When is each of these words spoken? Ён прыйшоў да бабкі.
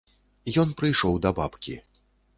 Ён 0.63 0.71
прыйшоў 0.79 1.19
да 1.27 1.35
бабкі. 1.41 1.77